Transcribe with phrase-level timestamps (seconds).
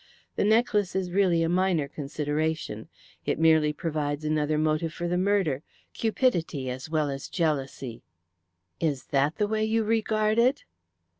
[0.35, 2.89] The necklace is really a minor consideration.
[3.23, 5.61] It merely provides another motive for the murder
[5.93, 8.01] cupidity as well as jealousy."
[8.79, 10.65] "Is that the way you regard it?"